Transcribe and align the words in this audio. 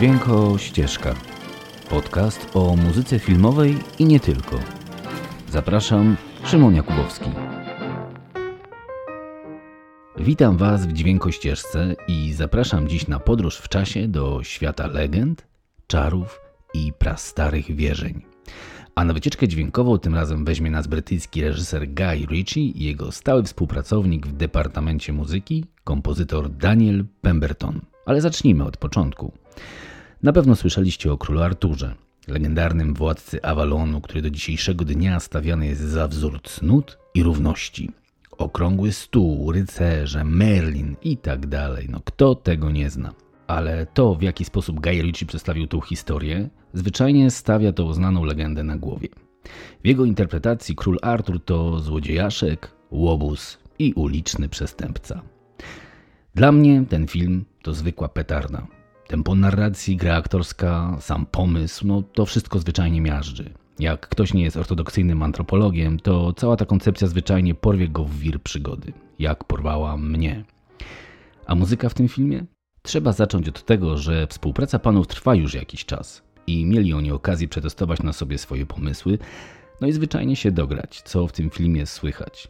Dźwięko 0.00 0.58
Ścieżka. 0.58 1.14
Podcast 1.90 2.56
o 2.56 2.76
muzyce 2.76 3.18
filmowej 3.18 3.78
i 3.98 4.04
nie 4.04 4.20
tylko. 4.20 4.58
Zapraszam, 5.48 6.16
Szymon 6.44 6.74
Jakubowski. 6.74 7.30
Witam 10.18 10.56
Was 10.56 10.86
w 10.86 10.92
Dźwięko 10.92 11.30
Ścieżce 11.32 11.96
i 12.08 12.32
zapraszam 12.32 12.88
dziś 12.88 13.08
na 13.08 13.18
podróż 13.18 13.56
w 13.56 13.68
czasie 13.68 14.08
do 14.08 14.42
świata 14.42 14.86
legend, 14.86 15.46
czarów 15.86 16.40
i 16.74 16.92
prastarych 16.92 17.76
wierzeń. 17.76 18.22
A 18.94 19.04
na 19.04 19.12
wycieczkę 19.12 19.48
dźwiękową 19.48 19.98
tym 19.98 20.14
razem 20.14 20.44
weźmie 20.44 20.70
nas 20.70 20.86
brytyjski 20.86 21.42
reżyser 21.42 21.88
Guy 21.88 22.26
Ritchie 22.26 22.60
i 22.60 22.84
jego 22.84 23.12
stały 23.12 23.42
współpracownik 23.42 24.26
w 24.26 24.32
Departamencie 24.32 25.12
Muzyki, 25.12 25.64
kompozytor 25.84 26.50
Daniel 26.50 27.04
Pemberton. 27.20 27.80
Ale 28.06 28.20
zacznijmy 28.20 28.64
od 28.64 28.76
początku. 28.76 29.32
Na 30.22 30.32
pewno 30.32 30.56
słyszeliście 30.56 31.12
o 31.12 31.18
królu 31.18 31.40
Arturze, 31.40 31.94
legendarnym 32.28 32.94
władcy 32.94 33.42
Avalonu, 33.42 34.00
który 34.00 34.22
do 34.22 34.30
dzisiejszego 34.30 34.84
dnia 34.84 35.20
stawiany 35.20 35.66
jest 35.66 35.80
za 35.80 36.08
wzór 36.08 36.42
cnót 36.42 36.98
i 37.14 37.22
równości. 37.22 37.90
Okrągły 38.30 38.92
stół, 38.92 39.52
rycerze, 39.52 40.24
Merlin 40.24 40.96
i 41.02 41.16
tak 41.16 41.46
dalej. 41.46 41.86
No 41.90 42.00
kto 42.04 42.34
tego 42.34 42.70
nie 42.70 42.90
zna? 42.90 43.12
Ale 43.46 43.86
to, 43.86 44.14
w 44.14 44.22
jaki 44.22 44.44
sposób 44.44 44.80
Guy 44.80 45.02
Ritchie 45.02 45.26
przedstawił 45.26 45.66
tą 45.66 45.80
historię, 45.80 46.48
zwyczajnie 46.74 47.30
stawia 47.30 47.72
tą 47.72 47.92
znaną 47.92 48.24
legendę 48.24 48.64
na 48.64 48.76
głowie. 48.76 49.08
W 49.84 49.86
jego 49.86 50.04
interpretacji 50.04 50.76
król 50.76 50.98
Artur 51.02 51.44
to 51.44 51.78
złodziejaszek, 51.78 52.70
łobuz 52.90 53.58
i 53.78 53.92
uliczny 53.92 54.48
przestępca. 54.48 55.22
Dla 56.34 56.52
mnie 56.52 56.84
ten 56.88 57.06
film 57.06 57.44
to 57.62 57.74
zwykła 57.74 58.08
petarda. 58.08 58.79
Tempo 59.10 59.34
narracji, 59.34 59.96
gra 59.96 60.16
aktorska, 60.16 60.96
sam 61.00 61.26
pomysł, 61.26 61.86
no 61.86 62.02
to 62.02 62.26
wszystko 62.26 62.58
zwyczajnie 62.58 63.00
miażdży. 63.00 63.50
Jak 63.78 64.08
ktoś 64.08 64.34
nie 64.34 64.42
jest 64.42 64.56
ortodoksyjnym 64.56 65.22
antropologiem, 65.22 66.00
to 66.00 66.32
cała 66.32 66.56
ta 66.56 66.66
koncepcja 66.66 67.08
zwyczajnie 67.08 67.54
porwie 67.54 67.88
go 67.88 68.04
w 68.04 68.18
wir 68.18 68.42
przygody, 68.42 68.92
jak 69.18 69.44
porwała 69.44 69.96
mnie. 69.96 70.44
A 71.46 71.54
muzyka 71.54 71.88
w 71.88 71.94
tym 71.94 72.08
filmie? 72.08 72.44
Trzeba 72.82 73.12
zacząć 73.12 73.48
od 73.48 73.64
tego, 73.64 73.98
że 73.98 74.26
współpraca 74.26 74.78
panów 74.78 75.06
trwa 75.06 75.34
już 75.34 75.54
jakiś 75.54 75.84
czas 75.84 76.22
i 76.46 76.64
mieli 76.64 76.92
oni 76.92 77.12
okazję 77.12 77.48
przetestować 77.48 78.02
na 78.02 78.12
sobie 78.12 78.38
swoje 78.38 78.66
pomysły, 78.66 79.18
no 79.80 79.86
i 79.86 79.92
zwyczajnie 79.92 80.36
się 80.36 80.52
dograć, 80.52 81.02
co 81.02 81.26
w 81.26 81.32
tym 81.32 81.50
filmie 81.50 81.86
słychać. 81.86 82.48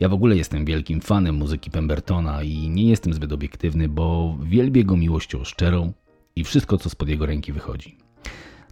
Ja 0.00 0.08
w 0.08 0.12
ogóle 0.12 0.36
jestem 0.36 0.64
wielkim 0.64 1.00
fanem 1.00 1.34
muzyki 1.34 1.70
Pembertona 1.70 2.42
i 2.42 2.70
nie 2.70 2.88
jestem 2.88 3.12
zbyt 3.12 3.32
obiektywny, 3.32 3.88
bo 3.88 4.36
wielbię 4.42 4.84
go 4.84 4.96
miłością 4.96 5.44
szczerą 5.44 5.92
i 6.36 6.44
wszystko, 6.44 6.78
co 6.78 6.90
spod 6.90 7.08
jego 7.08 7.26
ręki 7.26 7.52
wychodzi. 7.52 7.96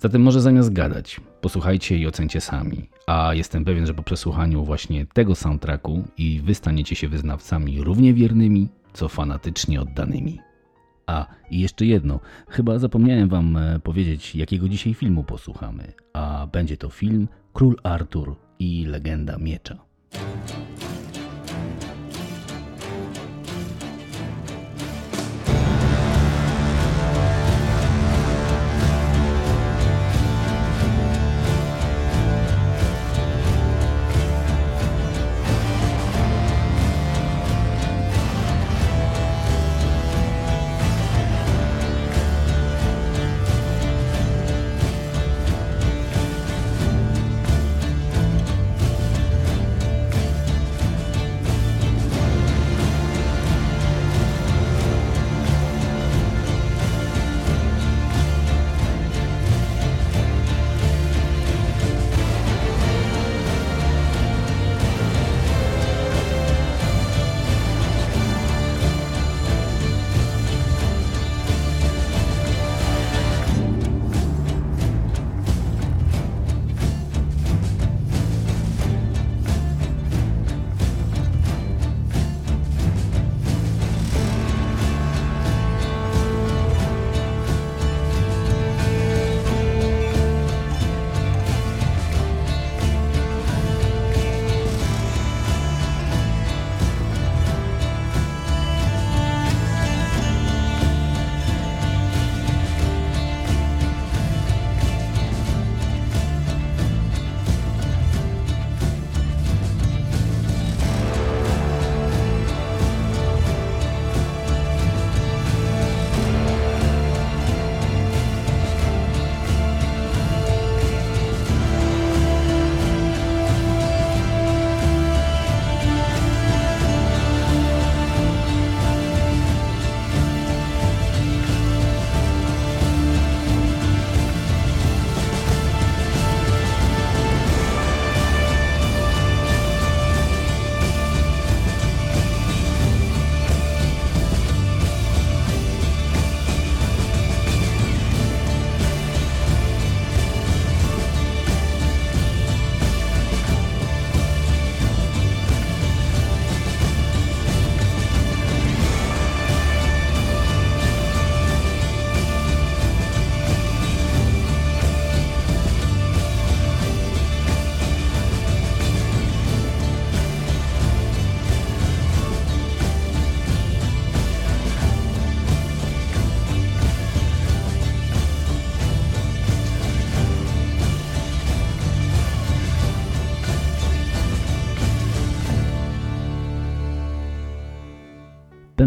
Zatem 0.00 0.22
może 0.22 0.40
zamiast 0.40 0.72
gadać, 0.72 1.20
posłuchajcie 1.40 1.98
i 1.98 2.06
ocencie 2.06 2.40
sami. 2.40 2.88
A 3.06 3.34
jestem 3.34 3.64
pewien, 3.64 3.86
że 3.86 3.94
po 3.94 4.02
przesłuchaniu 4.02 4.64
właśnie 4.64 5.06
tego 5.06 5.34
soundtracku 5.34 6.04
i 6.18 6.40
wy 6.44 6.54
staniecie 6.54 6.94
się 6.94 7.08
wyznawcami 7.08 7.82
równie 7.82 8.14
wiernymi, 8.14 8.68
co 8.92 9.08
fanatycznie 9.08 9.80
oddanymi. 9.80 10.40
A 11.06 11.26
i 11.50 11.60
jeszcze 11.60 11.86
jedno, 11.86 12.20
chyba 12.48 12.78
zapomniałem 12.78 13.28
wam 13.28 13.56
e, 13.56 13.80
powiedzieć, 13.80 14.34
jakiego 14.34 14.68
dzisiaj 14.68 14.94
filmu 14.94 15.24
posłuchamy. 15.24 15.92
A 16.12 16.46
będzie 16.52 16.76
to 16.76 16.88
film 16.88 17.28
Król 17.52 17.76
Artur 17.82 18.36
i 18.58 18.84
Legenda 18.86 19.38
Miecza. 19.38 19.78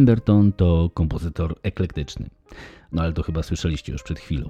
Pemberton 0.07 0.53
to 0.53 0.89
kompozytor 0.93 1.55
eklektyczny. 1.63 2.29
No 2.91 3.01
ale 3.01 3.13
to 3.13 3.23
chyba 3.23 3.43
słyszeliście 3.43 3.91
już 3.91 4.03
przed 4.03 4.19
chwilą. 4.19 4.49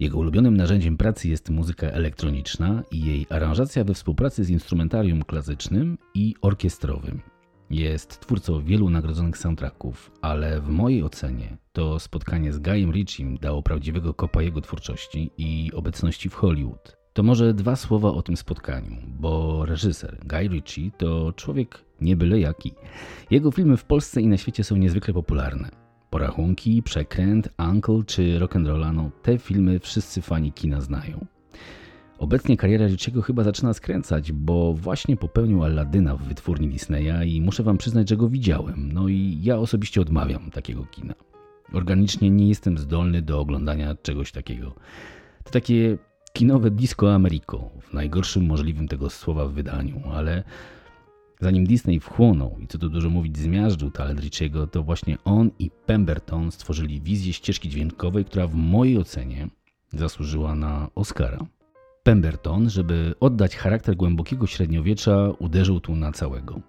Jego 0.00 0.18
ulubionym 0.18 0.56
narzędziem 0.56 0.96
pracy 0.96 1.28
jest 1.28 1.50
muzyka 1.50 1.86
elektroniczna 1.86 2.82
i 2.90 3.04
jej 3.04 3.26
aranżacja 3.30 3.84
we 3.84 3.94
współpracy 3.94 4.44
z 4.44 4.50
instrumentarium 4.50 5.22
klasycznym 5.22 5.98
i 6.14 6.34
orkiestrowym. 6.42 7.20
Jest 7.70 8.20
twórcą 8.20 8.64
wielu 8.64 8.90
nagrodzonych 8.90 9.38
soundtracków, 9.38 10.10
ale 10.22 10.60
w 10.60 10.68
mojej 10.68 11.02
ocenie 11.02 11.56
to 11.72 11.98
spotkanie 11.98 12.52
z 12.52 12.58
Guyem 12.58 12.92
Ritchiem 12.92 13.38
dało 13.38 13.62
prawdziwego 13.62 14.14
kopa 14.14 14.42
jego 14.42 14.60
twórczości 14.60 15.30
i 15.38 15.70
obecności 15.74 16.28
w 16.28 16.34
Hollywood. 16.34 16.96
To 17.12 17.22
może 17.22 17.54
dwa 17.54 17.76
słowa 17.76 18.08
o 18.08 18.22
tym 18.22 18.36
spotkaniu, 18.36 18.96
bo 19.06 19.64
reżyser 19.66 20.18
Guy 20.24 20.48
Ritchie 20.48 20.90
to 20.98 21.32
człowiek 21.32 21.85
nie 22.00 22.16
byle 22.16 22.40
jaki. 22.40 22.74
Jego 23.30 23.50
filmy 23.50 23.76
w 23.76 23.84
Polsce 23.84 24.20
i 24.20 24.26
na 24.26 24.36
świecie 24.36 24.64
są 24.64 24.76
niezwykle 24.76 25.14
popularne. 25.14 25.68
Porachunki, 26.10 26.82
Przekręt, 26.82 27.48
Uncle 27.70 28.02
czy 28.06 28.38
Rock'n'Rolla, 28.40 28.94
no 28.94 29.10
te 29.22 29.38
filmy 29.38 29.80
wszyscy 29.80 30.22
fani 30.22 30.52
kina 30.52 30.80
znają. 30.80 31.26
Obecnie 32.18 32.56
kariera 32.56 32.86
Richiego 32.86 33.22
chyba 33.22 33.44
zaczyna 33.44 33.74
skręcać, 33.74 34.32
bo 34.32 34.72
właśnie 34.74 35.16
popełnił 35.16 35.64
Aladyna 35.64 36.16
w 36.16 36.22
wytwórni 36.22 36.68
Disneya 36.68 37.34
i 37.34 37.40
muszę 37.40 37.62
wam 37.62 37.78
przyznać, 37.78 38.08
że 38.08 38.16
go 38.16 38.28
widziałem. 38.28 38.92
No 38.92 39.08
i 39.08 39.38
ja 39.42 39.58
osobiście 39.58 40.00
odmawiam 40.00 40.50
takiego 40.50 40.84
kina. 40.84 41.14
Organicznie 41.72 42.30
nie 42.30 42.48
jestem 42.48 42.78
zdolny 42.78 43.22
do 43.22 43.40
oglądania 43.40 43.94
czegoś 44.02 44.32
takiego. 44.32 44.74
To 45.44 45.50
takie 45.50 45.98
kinowe 46.32 46.70
disco 46.70 47.14
Americo, 47.14 47.70
w 47.80 47.92
najgorszym 47.92 48.46
możliwym 48.46 48.88
tego 48.88 49.10
słowa 49.10 49.46
wydaniu, 49.46 50.02
ale 50.12 50.44
zanim 51.40 51.66
Disney 51.66 52.00
wchłonął 52.00 52.56
i 52.58 52.66
co 52.66 52.78
tu 52.78 52.88
dużo 52.88 53.10
mówić 53.10 53.38
zmiażdżył 53.38 53.90
talent 53.90 54.20
Richiego, 54.20 54.66
to 54.66 54.82
właśnie 54.82 55.18
on 55.24 55.50
i 55.58 55.70
Pemberton 55.86 56.50
stworzyli 56.50 57.00
wizję 57.00 57.32
ścieżki 57.32 57.68
dźwiękowej, 57.68 58.24
która 58.24 58.46
w 58.46 58.54
mojej 58.54 58.98
ocenie 58.98 59.48
zasłużyła 59.92 60.54
na 60.54 60.90
Oscara. 60.94 61.46
Pemberton, 62.02 62.70
żeby 62.70 63.14
oddać 63.20 63.56
charakter 63.56 63.96
głębokiego 63.96 64.46
średniowiecza, 64.46 65.30
uderzył 65.38 65.80
tu 65.80 65.96
na 65.96 66.12
całego. 66.12 66.60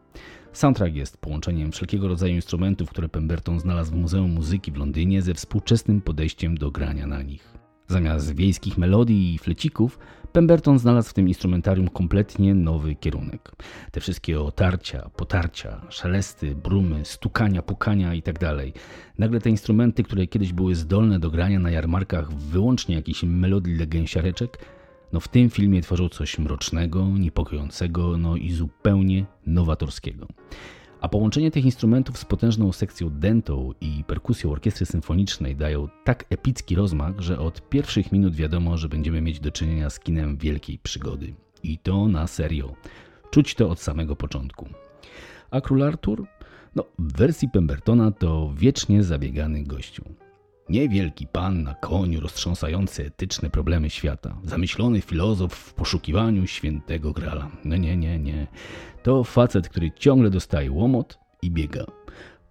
Soundtrack 0.53 0.95
jest 0.95 1.17
połączeniem 1.17 1.71
wszelkiego 1.71 2.07
rodzaju 2.07 2.35
instrumentów, 2.35 2.89
które 2.89 3.09
Pemberton 3.09 3.59
znalazł 3.59 3.91
w 3.91 3.95
Muzeum 3.95 4.31
Muzyki 4.31 4.71
w 4.71 4.77
Londynie 4.77 5.21
ze 5.21 5.33
współczesnym 5.33 6.01
podejściem 6.01 6.57
do 6.57 6.71
grania 6.71 7.07
na 7.07 7.21
nich. 7.21 7.66
Zamiast 7.87 8.35
wiejskich 8.35 8.77
melodii 8.77 9.33
i 9.33 9.37
flecików, 9.37 9.99
Pemberton 10.31 10.79
znalazł 10.79 11.09
w 11.09 11.13
tym 11.13 11.27
instrumentarium 11.27 11.87
kompletnie 11.87 12.55
nowy 12.55 12.95
kierunek. 12.95 13.51
Te 13.91 14.01
wszystkie 14.01 14.41
otarcia, 14.41 15.09
potarcia, 15.15 15.81
szelesty, 15.89 16.55
brumy, 16.55 17.05
stukania, 17.05 17.61
pukania 17.61 18.13
itd. 18.13 18.39
Tak 18.39 18.81
Nagle 19.17 19.39
te 19.39 19.49
instrumenty, 19.49 20.03
które 20.03 20.27
kiedyś 20.27 20.53
były 20.53 20.75
zdolne 20.75 21.19
do 21.19 21.31
grania 21.31 21.59
na 21.59 21.71
jarmarkach 21.71 22.33
wyłącznie 22.33 22.95
jakichś 22.95 23.23
melodii 23.23 23.75
legęsiareczek, 23.75 24.59
no 25.13 25.19
w 25.19 25.27
tym 25.27 25.49
filmie 25.49 25.81
tworzył 25.81 26.09
coś 26.09 26.39
mrocznego, 26.39 27.07
niepokojącego, 27.07 28.17
no 28.17 28.35
i 28.35 28.51
zupełnie 28.51 29.25
nowatorskiego. 29.45 30.27
A 31.01 31.09
połączenie 31.09 31.51
tych 31.51 31.65
instrumentów 31.65 32.17
z 32.17 32.25
potężną 32.25 32.71
sekcją 32.71 33.09
dentą 33.09 33.73
i 33.81 34.03
perkusją 34.07 34.51
orkiestry 34.51 34.85
symfonicznej 34.85 35.55
dają 35.55 35.87
tak 36.03 36.25
epicki 36.29 36.75
rozmach, 36.75 37.19
że 37.19 37.39
od 37.39 37.69
pierwszych 37.69 38.11
minut 38.11 38.35
wiadomo, 38.35 38.77
że 38.77 38.89
będziemy 38.89 39.21
mieć 39.21 39.39
do 39.39 39.51
czynienia 39.51 39.89
z 39.89 39.99
kinem 39.99 40.37
wielkiej 40.37 40.79
przygody. 40.79 41.33
I 41.63 41.77
to 41.77 42.07
na 42.07 42.27
serio. 42.27 42.73
Czuć 43.31 43.55
to 43.55 43.69
od 43.69 43.79
samego 43.79 44.15
początku. 44.15 44.69
A 45.51 45.61
król 45.61 45.83
Artur? 45.83 46.25
No, 46.75 46.83
w 46.99 47.17
wersji 47.17 47.49
Pembertona 47.49 48.11
to 48.11 48.53
wiecznie 48.55 49.03
zabiegany 49.03 49.63
gościu. 49.63 50.03
Niewielki 50.69 51.27
pan 51.27 51.63
na 51.63 51.73
koniu 51.73 52.19
roztrząsający 52.19 53.05
etyczne 53.05 53.49
problemy 53.49 53.89
świata. 53.89 54.37
Zamyślony 54.43 55.01
filozof 55.01 55.53
w 55.53 55.73
poszukiwaniu 55.73 56.47
świętego 56.47 57.11
grala. 57.11 57.51
No 57.65 57.77
nie, 57.77 57.97
nie, 57.97 58.19
nie. 58.19 58.47
To 59.03 59.23
facet, 59.23 59.69
który 59.69 59.91
ciągle 59.91 60.29
dostaje 60.29 60.71
łomot 60.71 61.19
i 61.41 61.51
biega. 61.51 61.85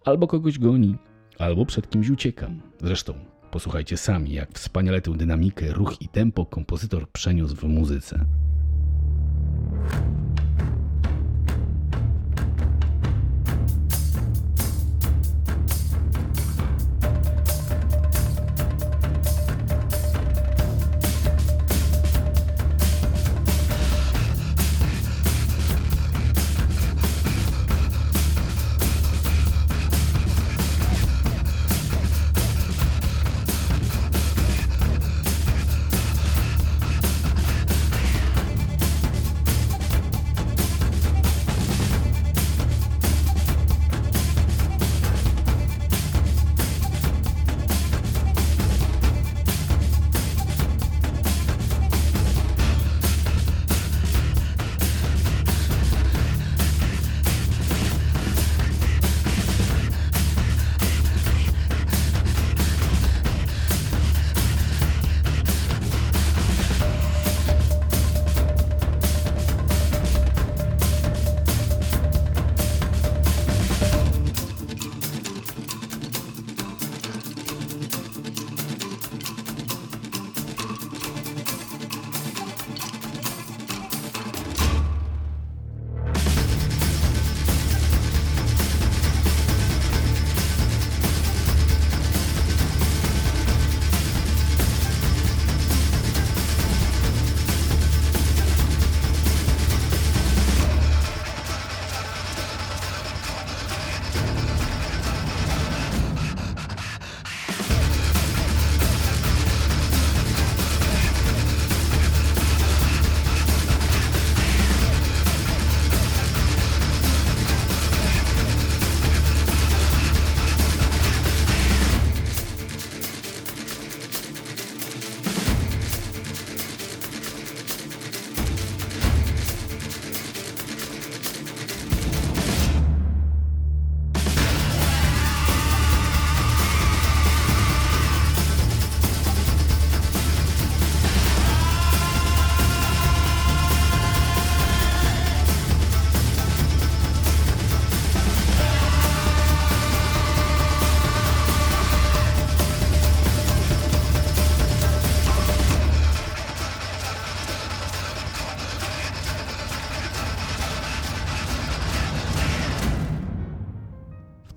Albo 0.04 0.26
kogoś 0.26 0.58
goni, 0.58 0.96
albo 1.38 1.66
przed 1.66 1.90
kimś 1.90 2.10
ucieka. 2.10 2.50
Zresztą 2.80 3.14
posłuchajcie 3.50 3.96
sami, 3.96 4.32
jak 4.32 4.52
wspaniale 4.52 5.00
tę 5.00 5.12
dynamikę, 5.16 5.72
ruch 5.72 6.02
i 6.02 6.08
tempo 6.08 6.46
kompozytor 6.46 7.10
przeniósł 7.10 7.56
w 7.56 7.64
muzyce. 7.64 8.24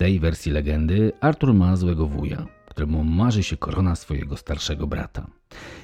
Tej 0.09 0.19
wersji 0.19 0.51
legendy 0.51 1.11
Artur 1.21 1.53
ma 1.53 1.75
złego 1.75 2.07
wuja, 2.07 2.45
któremu 2.69 3.03
marzy 3.03 3.43
się 3.43 3.57
korona 3.57 3.95
swojego 3.95 4.37
starszego 4.37 4.87
brata. 4.87 5.27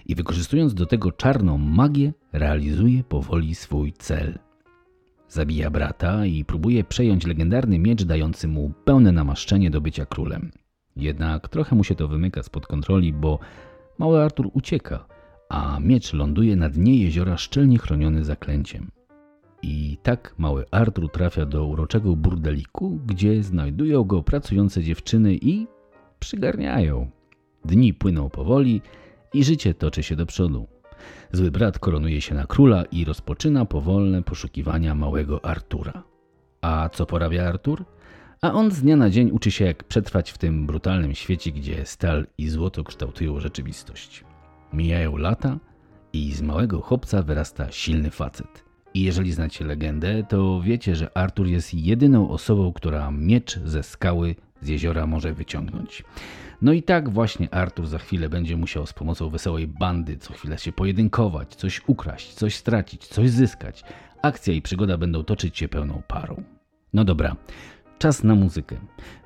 I 0.05 0.15
wykorzystując 0.15 0.73
do 0.73 0.85
tego 0.85 1.11
czarną 1.11 1.57
magię, 1.57 2.13
realizuje 2.33 3.03
powoli 3.03 3.55
swój 3.55 3.93
cel. 3.93 4.39
zabija 5.29 5.69
brata 5.69 6.25
i 6.25 6.45
próbuje 6.45 6.83
przejąć 6.83 7.25
legendarny 7.25 7.79
miecz 7.79 8.03
dający 8.03 8.47
mu 8.47 8.73
pełne 8.85 9.11
namaszczenie 9.11 9.69
do 9.69 9.81
bycia 9.81 10.05
królem. 10.05 10.51
Jednak 10.95 11.49
trochę 11.49 11.75
mu 11.75 11.83
się 11.83 11.95
to 11.95 12.07
wymyka 12.07 12.43
spod 12.43 12.67
kontroli, 12.67 13.13
bo 13.13 13.39
mały 13.97 14.23
Artur 14.23 14.49
ucieka, 14.53 15.05
a 15.49 15.79
miecz 15.79 16.13
ląduje 16.13 16.55
na 16.55 16.69
dnie 16.69 17.03
jeziora 17.03 17.37
szczelnie 17.37 17.77
chroniony 17.77 18.23
zaklęciem. 18.23 18.94
I 19.67 19.97
tak 20.03 20.35
mały 20.37 20.65
Artur 20.71 21.11
trafia 21.11 21.45
do 21.45 21.65
uroczego 21.65 22.15
burdeliku, 22.15 22.99
gdzie 23.05 23.43
znajdują 23.43 24.03
go 24.03 24.23
pracujące 24.23 24.83
dziewczyny 24.83 25.35
i 25.35 25.67
przygarniają. 26.19 27.09
Dni 27.65 27.93
płyną 27.93 28.29
powoli 28.29 28.81
i 29.33 29.43
życie 29.43 29.73
toczy 29.73 30.03
się 30.03 30.15
do 30.15 30.25
przodu. 30.25 30.67
Zły 31.31 31.51
brat 31.51 31.79
koronuje 31.79 32.21
się 32.21 32.35
na 32.35 32.45
króla 32.45 32.83
i 32.83 33.05
rozpoczyna 33.05 33.65
powolne 33.65 34.23
poszukiwania 34.23 34.95
małego 34.95 35.45
Artura. 35.45 36.03
A 36.61 36.89
co 36.89 37.05
porabia 37.05 37.47
Artur? 37.47 37.85
A 38.41 38.53
on 38.53 38.71
z 38.71 38.81
dnia 38.81 38.95
na 38.95 39.09
dzień 39.09 39.31
uczy 39.31 39.51
się, 39.51 39.65
jak 39.65 39.83
przetrwać 39.83 40.31
w 40.31 40.37
tym 40.37 40.65
brutalnym 40.67 41.15
świecie, 41.15 41.51
gdzie 41.51 41.85
stal 41.85 42.27
i 42.37 42.49
złoto 42.49 42.83
kształtują 42.83 43.39
rzeczywistość. 43.39 44.23
Mijają 44.73 45.17
lata 45.17 45.57
i 46.13 46.33
z 46.33 46.41
małego 46.41 46.81
chłopca 46.81 47.21
wyrasta 47.21 47.71
silny 47.71 48.11
facet. 48.11 48.64
I 48.95 49.01
jeżeli 49.01 49.33
znacie 49.33 49.65
legendę, 49.65 50.23
to 50.23 50.61
wiecie, 50.61 50.95
że 50.95 51.17
Artur 51.17 51.47
jest 51.47 51.73
jedyną 51.73 52.29
osobą, 52.29 52.73
która 52.73 53.11
miecz 53.11 53.59
ze 53.59 53.83
skały 53.83 54.35
z 54.61 54.67
jeziora 54.67 55.07
może 55.07 55.33
wyciągnąć. 55.33 56.03
No 56.61 56.73
i 56.73 56.83
tak 56.83 57.09
właśnie 57.09 57.53
Artur 57.53 57.87
za 57.87 57.97
chwilę 57.97 58.29
będzie 58.29 58.57
musiał 58.57 58.85
z 58.85 58.93
pomocą 58.93 59.29
wesołej 59.29 59.67
bandy 59.67 60.17
co 60.17 60.33
chwilę 60.33 60.57
się 60.57 60.71
pojedynkować, 60.71 61.55
coś 61.55 61.81
ukraść, 61.87 62.33
coś 62.33 62.55
stracić, 62.55 63.07
coś 63.07 63.29
zyskać. 63.29 63.83
Akcja 64.21 64.53
i 64.53 64.61
przygoda 64.61 64.97
będą 64.97 65.23
toczyć 65.23 65.57
się 65.57 65.67
pełną 65.67 66.01
parą. 66.07 66.43
No 66.93 67.05
dobra, 67.05 67.35
czas 67.97 68.23
na 68.23 68.35
muzykę. 68.35 68.75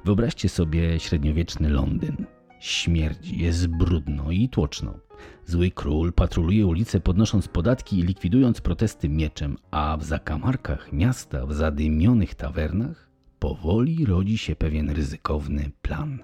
Wyobraźcie 0.06 0.50
sobie 0.50 1.00
średniowieczny 1.00 1.70
Londyn. 1.70 2.26
Śmierdzi, 2.60 3.40
jest 3.40 3.68
brudno 3.68 4.32
i 4.32 4.50
tłoczno. 4.50 5.09
Zły 5.46 5.72
król 5.72 6.14
patroluje 6.14 6.68
ulice 6.68 7.00
podnosząc 7.00 7.48
podatki 7.48 8.00
i 8.00 8.04
likwidując 8.04 8.62
protesty 8.62 9.10
mieczem, 9.10 9.58
a 9.72 9.98
w 9.98 10.04
zakamarkach 10.04 10.94
miasta, 10.94 11.46
w 11.46 11.54
zadymionych 11.54 12.36
tawernach, 12.36 13.10
powoli 13.40 14.06
rodzi 14.06 14.38
się 14.38 14.56
pewien 14.56 14.90
ryzykowny 14.90 15.72
plan. 15.82 16.20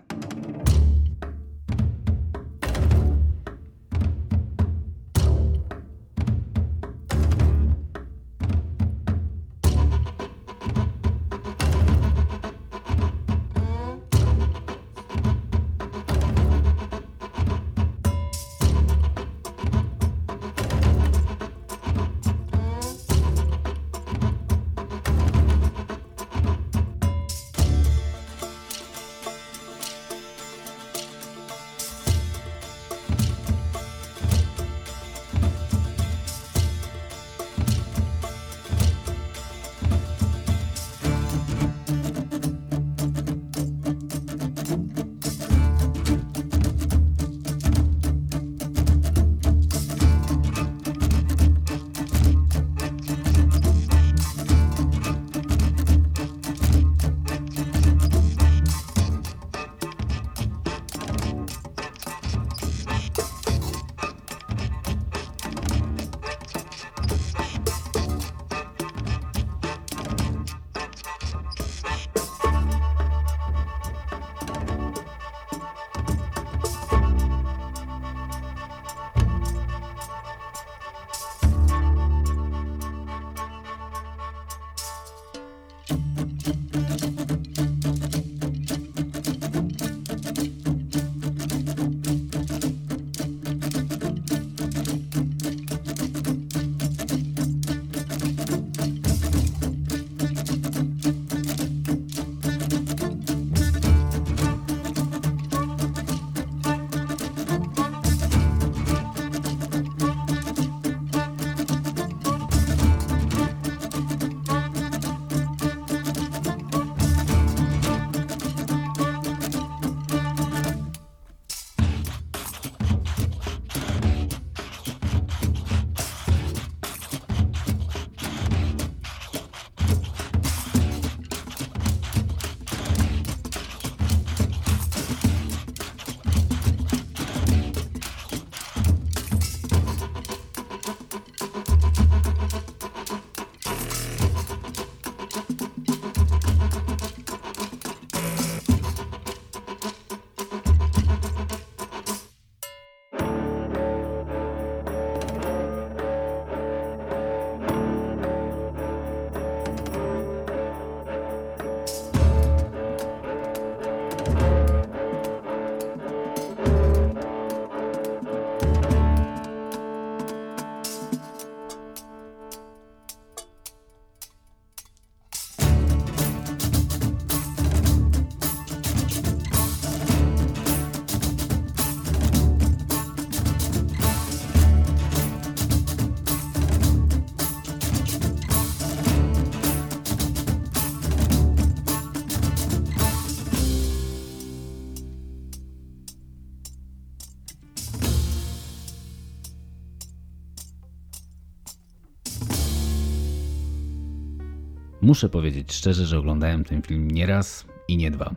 Muszę 205.06 205.30
powiedzieć 205.30 205.74
szczerze, 205.74 206.06
że 206.06 206.20
oglądałem 206.20 206.64
ten 206.64 206.82
film 206.82 207.12
nie 207.12 207.26
raz 207.26 207.66
i 207.88 207.98
nie 207.98 208.12
dwa. 208.12 208.36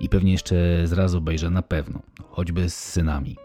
I 0.00 0.08
pewnie 0.08 0.32
jeszcze 0.32 0.86
z 0.86 0.92
razu 0.92 1.18
obejrzę 1.18 1.50
na 1.50 1.62
pewno, 1.62 2.02
choćby 2.30 2.70
z 2.70 2.74
synami. 2.74 3.36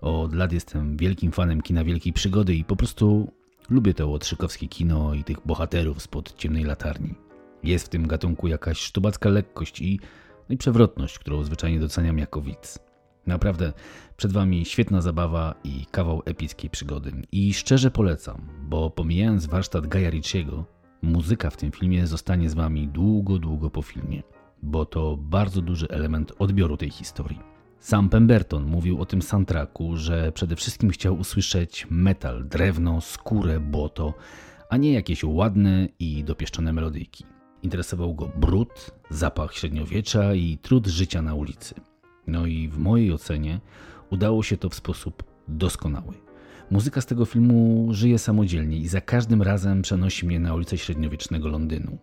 Od 0.00 0.34
lat 0.34 0.52
jestem 0.52 0.96
wielkim 0.96 1.32
fanem 1.32 1.62
kina 1.62 1.84
wielkiej 1.84 2.12
przygody 2.12 2.54
i 2.54 2.64
po 2.64 2.76
prostu 2.76 3.32
Lubię 3.70 3.94
to 3.94 4.08
łotrzykowskie 4.08 4.68
kino 4.68 5.14
i 5.14 5.24
tych 5.24 5.36
bohaterów 5.46 6.02
spod 6.02 6.36
ciemnej 6.36 6.64
latarni. 6.64 7.14
Jest 7.62 7.86
w 7.86 7.88
tym 7.88 8.06
gatunku 8.06 8.48
jakaś 8.48 8.78
sztubacka 8.78 9.28
lekkość 9.28 9.80
i, 9.80 10.00
no 10.48 10.54
i 10.54 10.56
przewrotność, 10.58 11.18
którą 11.18 11.44
zwyczajnie 11.44 11.80
doceniam 11.80 12.18
jako 12.18 12.40
widz. 12.40 12.78
Naprawdę, 13.26 13.72
przed 14.16 14.32
Wami 14.32 14.64
świetna 14.64 15.00
zabawa 15.00 15.54
i 15.64 15.86
kawał 15.90 16.22
epickiej 16.24 16.70
przygody. 16.70 17.12
I 17.32 17.54
szczerze 17.54 17.90
polecam, 17.90 18.48
bo 18.62 18.90
pomijając 18.90 19.46
warsztat 19.46 19.86
Gaja 19.86 20.10
Ricciego, 20.10 20.73
muzyka 21.04 21.50
w 21.50 21.56
tym 21.56 21.72
filmie 21.72 22.06
zostanie 22.06 22.50
z 22.50 22.54
Wami 22.54 22.88
długo, 22.88 23.38
długo 23.38 23.70
po 23.70 23.82
filmie, 23.82 24.22
bo 24.62 24.86
to 24.86 25.16
bardzo 25.16 25.62
duży 25.62 25.88
element 25.88 26.32
odbioru 26.38 26.76
tej 26.76 26.90
historii. 26.90 27.40
Sam 27.78 28.08
Pemberton 28.08 28.66
mówił 28.66 29.00
o 29.00 29.06
tym 29.06 29.22
soundtracku, 29.22 29.96
że 29.96 30.32
przede 30.32 30.56
wszystkim 30.56 30.90
chciał 30.90 31.18
usłyszeć 31.18 31.86
metal, 31.90 32.48
drewno, 32.48 33.00
skórę, 33.00 33.60
błoto, 33.60 34.14
a 34.70 34.76
nie 34.76 34.92
jakieś 34.92 35.24
ładne 35.24 35.88
i 35.98 36.24
dopieszczone 36.24 36.72
melodyjki. 36.72 37.24
Interesował 37.62 38.14
go 38.14 38.30
brud, 38.36 38.90
zapach 39.10 39.54
średniowiecza 39.54 40.34
i 40.34 40.58
trud 40.58 40.86
życia 40.86 41.22
na 41.22 41.34
ulicy. 41.34 41.74
No 42.26 42.46
i 42.46 42.68
w 42.68 42.78
mojej 42.78 43.12
ocenie 43.12 43.60
udało 44.10 44.42
się 44.42 44.56
to 44.56 44.68
w 44.68 44.74
sposób 44.74 45.22
doskonały. 45.48 46.23
Muzyka 46.70 47.00
z 47.00 47.06
tego 47.06 47.24
filmu 47.24 47.88
żyje 47.90 48.18
samodzielnie 48.18 48.78
i 48.78 48.88
za 48.88 49.00
każdym 49.00 49.42
razem 49.42 49.82
przenosi 49.82 50.26
mnie 50.26 50.40
na 50.40 50.54
ulicę 50.54 50.78
średniowiecznego 50.78 51.48
Londynu. 51.48 51.98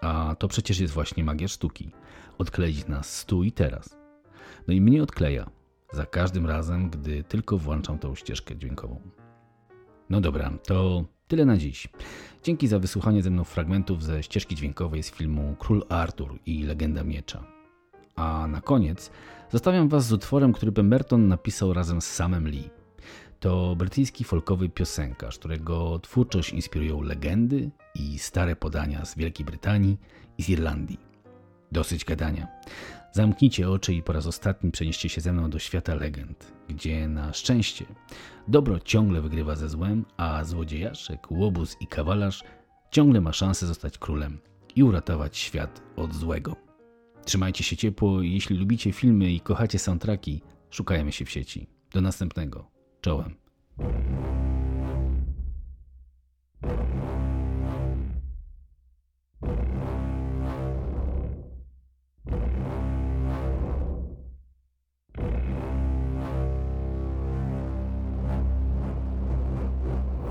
A 0.00 0.36
to 0.38 0.48
przecież 0.48 0.80
jest 0.80 0.94
właśnie 0.94 1.24
magia 1.24 1.48
sztuki. 1.48 1.92
Odkleić 2.38 2.86
nas 2.86 3.24
tu 3.24 3.42
i 3.42 3.52
teraz. 3.52 3.96
No 4.68 4.74
i 4.74 4.80
mnie 4.80 5.02
odkleja 5.02 5.50
za 5.92 6.06
każdym 6.06 6.46
razem, 6.46 6.90
gdy 6.90 7.24
tylko 7.24 7.58
włączam 7.58 7.98
tą 7.98 8.14
ścieżkę 8.14 8.56
dźwiękową. 8.56 9.00
No 10.10 10.20
dobra, 10.20 10.52
to 10.66 11.04
tyle 11.28 11.44
na 11.44 11.56
dziś. 11.56 11.88
Dzięki 12.42 12.68
za 12.68 12.78
wysłuchanie 12.78 13.22
ze 13.22 13.30
mną 13.30 13.44
fragmentów 13.44 14.04
ze 14.04 14.22
ścieżki 14.22 14.54
dźwiękowej 14.54 15.02
z 15.02 15.10
filmu 15.10 15.56
Król 15.58 15.84
Artur 15.88 16.38
i 16.46 16.62
Legenda 16.62 17.04
Miecza. 17.04 17.44
A 18.16 18.46
na 18.46 18.60
koniec 18.60 19.10
zostawiam 19.50 19.88
Was 19.88 20.06
z 20.06 20.12
utworem, 20.12 20.52
który 20.52 20.72
Pemberton 20.72 21.28
napisał 21.28 21.72
razem 21.72 22.00
z 22.00 22.06
samym 22.06 22.48
Lee. 22.48 22.77
To 23.40 23.76
brytyjski 23.76 24.24
folkowy 24.24 24.68
piosenkarz, 24.68 25.38
którego 25.38 25.98
twórczość 25.98 26.52
inspirują 26.52 27.02
legendy 27.02 27.70
i 27.94 28.18
stare 28.18 28.56
podania 28.56 29.04
z 29.04 29.16
Wielkiej 29.16 29.46
Brytanii 29.46 29.98
i 30.38 30.42
z 30.42 30.48
Irlandii. 30.48 31.00
Dosyć 31.72 32.04
gadania. 32.04 32.46
Zamknijcie 33.12 33.70
oczy 33.70 33.94
i 33.94 34.02
po 34.02 34.12
raz 34.12 34.26
ostatni 34.26 34.70
przenieście 34.70 35.08
się 35.08 35.20
ze 35.20 35.32
mną 35.32 35.50
do 35.50 35.58
świata 35.58 35.94
legend, 35.94 36.52
gdzie 36.68 37.08
na 37.08 37.32
szczęście 37.32 37.84
dobro 38.48 38.80
ciągle 38.80 39.20
wygrywa 39.20 39.56
ze 39.56 39.68
złem, 39.68 40.04
a 40.16 40.44
złodziejaszek, 40.44 41.30
łobuz 41.30 41.76
i 41.80 41.86
kawalarz 41.86 42.44
ciągle 42.90 43.20
ma 43.20 43.32
szansę 43.32 43.66
zostać 43.66 43.98
królem 43.98 44.38
i 44.76 44.82
uratować 44.82 45.36
świat 45.36 45.82
od 45.96 46.14
złego. 46.14 46.56
Trzymajcie 47.24 47.64
się 47.64 47.76
ciepło 47.76 48.22
jeśli 48.22 48.56
lubicie 48.56 48.92
filmy 48.92 49.30
i 49.30 49.40
kochacie 49.40 49.78
soundtracki, 49.78 50.42
szukajmy 50.70 51.12
się 51.12 51.24
w 51.24 51.30
sieci. 51.30 51.66
Do 51.92 52.00
następnego. 52.00 52.77
Czołem. 53.00 53.34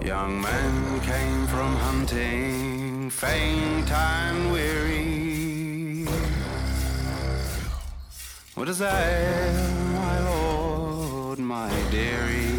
Young 0.02 0.42
men 0.42 1.00
came 1.02 1.48
from 1.48 1.76
hunting, 1.76 3.10
faint 3.10 3.92
and 3.92 4.52
weary. 4.52 6.06
What 8.56 8.70
is 8.70 8.80
that, 8.80 9.54
my 9.94 10.20
lord, 10.30 11.40
my 11.40 11.70
dearie? 11.92 12.57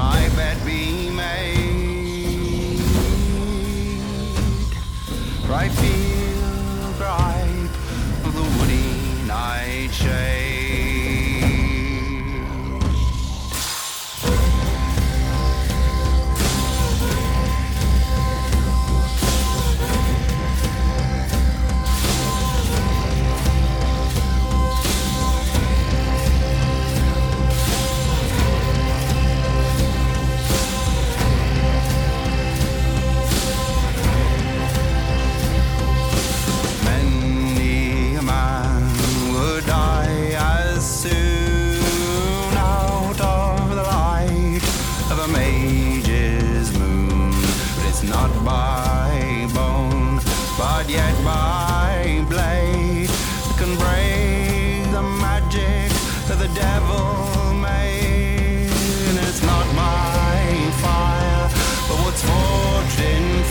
My 0.00 0.29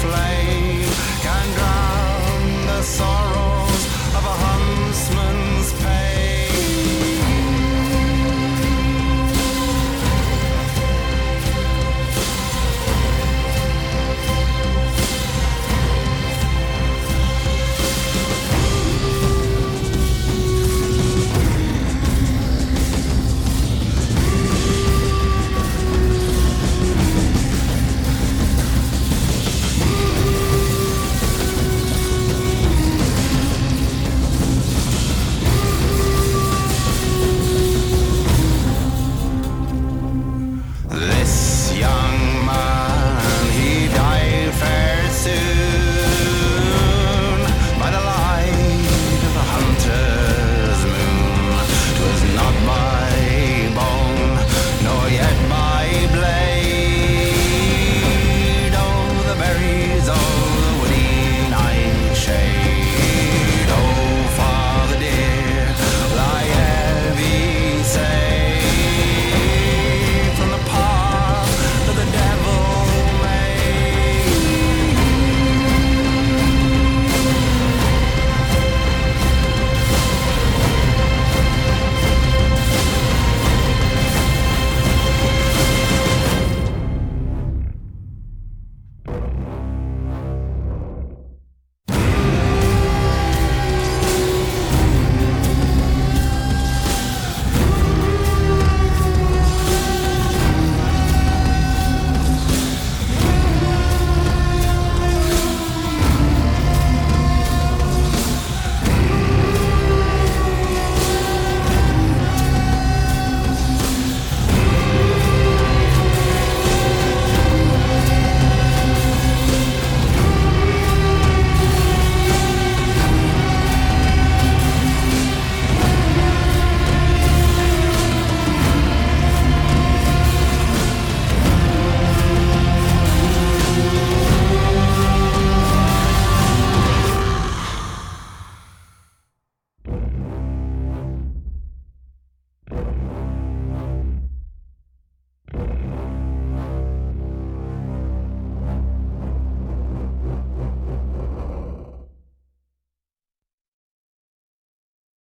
blame. 0.10 0.39